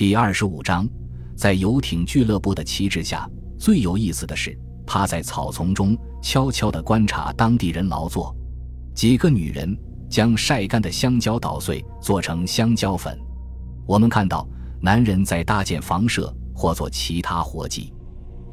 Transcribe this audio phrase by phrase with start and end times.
[0.00, 0.88] 第二十五章，
[1.36, 8.34] 在游艇俱乐部的旗帜下，最有意思的是趴在草丛中悄悄地观察当地人劳作。
[8.94, 9.78] 几个女人
[10.08, 13.14] 将晒干的香蕉捣碎，做成香蕉粉。
[13.86, 14.48] 我们看到
[14.80, 17.92] 男人在搭建房舍或做其他活计，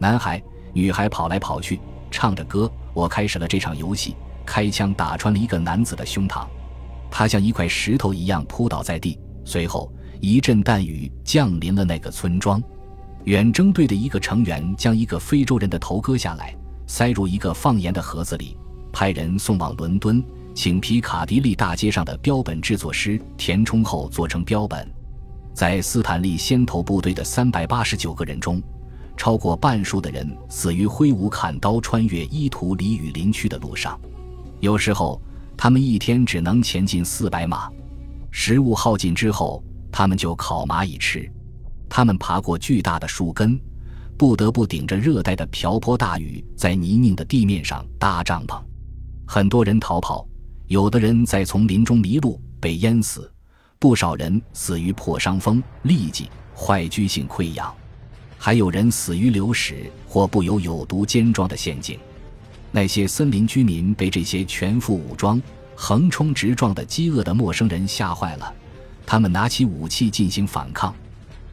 [0.02, 0.44] 男孩、
[0.74, 1.80] 女孩跑来跑去，
[2.12, 2.70] 唱着歌。
[2.94, 6.46] 我开始了这场游戏，开枪打穿了一个男子的胸膛，
[7.10, 9.18] 他像一块石头一样扑倒在地。
[9.48, 9.90] 随后
[10.20, 12.62] 一阵弹雨降临了那个村庄。
[13.24, 16.54] 远征队的一个成员将一个非洲人的头割下来，
[16.86, 18.58] 塞入一个放盐的盒子里，
[18.92, 20.22] 派人送往伦敦，
[20.54, 24.86] 请皮卡迪利大街上的标本制作师填充后做成标本。
[25.54, 28.62] 在斯坦利先头部队的三百八十九个人中。
[29.20, 34.00] 超过半数的人死于挥舞砍刀穿越伊图里雨林区的路上，
[34.60, 35.20] 有时候
[35.58, 37.68] 他们一天只能前进四百码。
[38.40, 41.28] 食物耗尽之后，他们就烤蚂蚁吃。
[41.90, 43.60] 他们爬过巨大的树根，
[44.16, 48.62] 不得不顶着热带的瓢泼大雨，在泥泞的地面上搭帐篷。
[49.26, 50.26] 很多人逃跑，
[50.68, 53.30] 有的人在丛林中迷路被淹死，
[53.80, 57.74] 不少人死于破伤风、痢疾、坏疽性溃疡。
[58.38, 61.98] 还有人死于流矢或布有有毒尖状的陷阱。
[62.72, 65.42] 那些森林居民被这些全副武装、
[65.80, 68.52] 横冲直撞的饥饿的陌生人吓坏了，
[69.06, 70.94] 他们拿起武器进行反抗。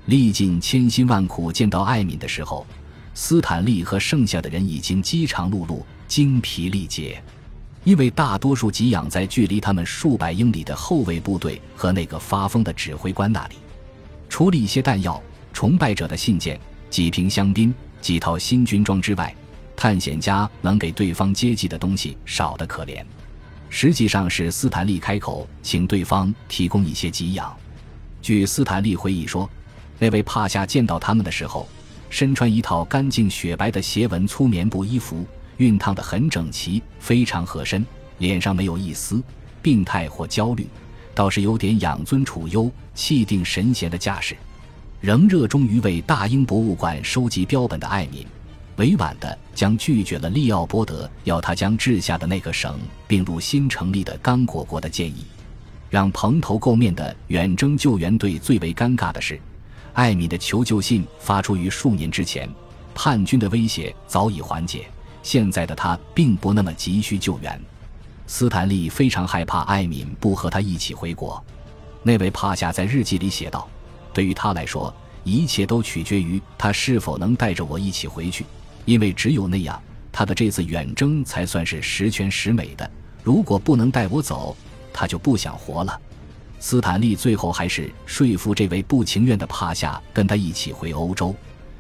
[0.07, 2.67] 历尽千辛万苦见到艾敏的时候，
[3.13, 7.23] 斯坦利和剩下的人已经饥肠辘辘、精疲力竭，
[7.85, 13.57] 因为大多数给养在距离他们数百英里的后卫部队和那个发疯的指挥官那里。
[14.31, 15.23] 除了一些弹药、
[15.53, 16.59] 崇拜者的信件。
[16.91, 19.35] 几瓶香槟、几套新军装之外，
[19.75, 23.05] 探险家能给对方接济的东西少得可怜。
[23.77, 27.53] 实际上是斯坦利开口请对方提供一些给养。
[28.23, 29.51] 据斯坦利回忆说，
[29.99, 31.69] 那位帕夏见到他们的时候，
[32.09, 35.27] 身穿一套干净雪白的斜纹粗棉布衣服，
[35.59, 37.85] 熨烫得很整齐，非常合身，
[38.19, 39.21] 脸上没有一丝
[39.61, 40.69] 病态或焦虑，
[41.13, 44.37] 倒是有点养尊处优、气定神闲的架势。
[45.01, 48.25] 仍热衷于为大英博物馆收集标本的艾敏，
[48.77, 55.25] 委婉地将拒绝了利奥波德要他将治下的那个省并入新成立的刚果国的建议。
[55.89, 59.41] 让蓬头垢面的远征救援队最为尴尬的是，
[59.93, 62.49] 艾米的求救信发出于数年之前，
[62.95, 64.87] 叛军的威胁早已缓解，
[65.23, 67.61] 现在的他并不那么急需救援。
[68.27, 71.43] 斯坦利非常害怕艾敏不和他一起回国。
[72.03, 73.69] 那位帕夏在日记里写道。
[74.13, 74.95] 对于他来说，
[75.25, 78.47] 一切都取决于他是否能带着我一起回去，
[78.85, 79.81] 因为只有那样，
[80.13, 82.91] 他的这次远征才算是十全十美的。
[83.23, 84.57] 如果不能带我走，
[84.93, 86.01] 他就不想活了。
[86.61, 91.35] 斯坦利最后还是说服这位不情愿的帕夏跟他一起回欧洲，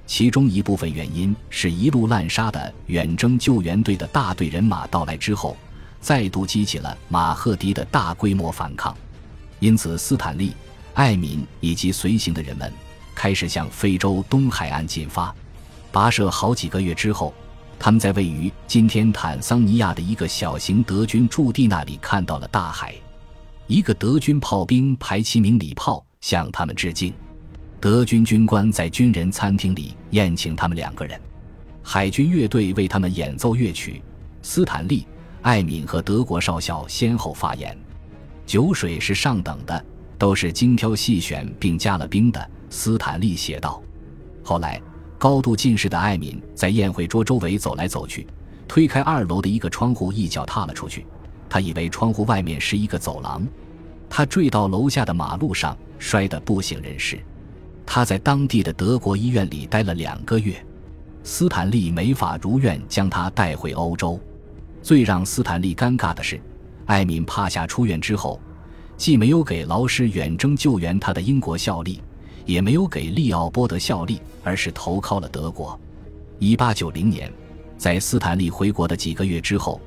[0.07, 5.57] 其中一部分原因是一路滥杀的远征救援队的大队人马到来之后，
[6.01, 8.95] 再度激起了马赫迪的大规模反抗，
[9.59, 10.53] 因此斯坦利。
[10.95, 12.73] 艾敏以及随行的人们
[13.17, 15.35] 开始向非洲东海岸进发。
[15.95, 17.33] 跋涉好几个月之后，
[17.79, 22.93] 他们在位于今天坦桑尼亚的一个小型德军驻地那里看到了大海。
[23.69, 27.15] 一个德军炮兵排七鸣礼炮向他们致敬。
[27.81, 31.21] 德军军官在军人餐厅里宴请他们两个人。
[31.81, 34.03] 海军乐队为他们演奏乐曲。
[34.43, 35.07] 斯坦利、
[35.43, 37.79] 艾敏和德国少校先后发言。
[38.45, 39.85] 酒水是上等的。
[40.17, 43.83] 都是精挑细选并加了冰的，斯坦利写道。
[44.43, 44.81] 后来，
[45.25, 48.27] 高度近视的艾敏在宴会桌周围走来走去，
[48.69, 51.07] 推开二楼的一个窗户，一脚踏了出去。
[51.49, 53.43] 他以为窗户外面是一个走廊，
[54.11, 57.19] 他坠到楼下的马路上，摔得不省人事。
[57.87, 60.63] 他在当地的德国医院里待了两个月，
[61.23, 64.21] 斯坦利没法如愿将他带回欧洲。
[64.83, 66.39] 最让斯坦利尴尬的是，
[66.85, 68.39] 艾敏帕夏出院之后。
[68.99, 72.03] 既没有给劳师远征救援他的英国效力，
[72.45, 75.79] 也没有给利奥波德效力，而是投靠了德国。
[76.39, 77.33] 一八九零年，
[77.79, 79.81] 在斯坦利回国的几个月之后，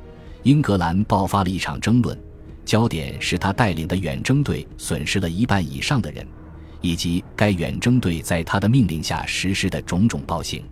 [0.43, 2.17] 英格兰爆发了一场争论，
[2.65, 6.25] 焦点是他带领的远征队损失了一半以上的人，
[6.81, 10.63] 以及该远征队在他的命令下实施的种种暴行。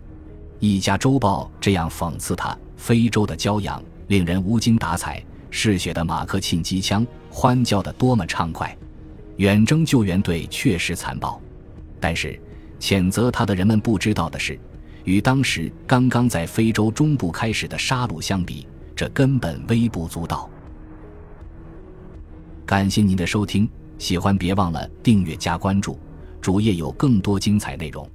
[0.58, 8.76] 一家周报这样讽刺他：“非洲的骄阳令人无精打采。”嗜血的马克沁机枪欢叫得多么畅快！
[9.36, 11.40] 远征救援队确实残暴，
[12.00, 12.38] 但是
[12.78, 14.58] 谴责他的人们不知道的是，
[15.04, 20.50] 与当时刚刚在非洲中部开始的杀戮相比，这根本微不足道。
[22.64, 25.98] 感谢您的收听，喜欢别忘了订阅加关注。
[26.40, 28.08] 主页有更多精彩内容。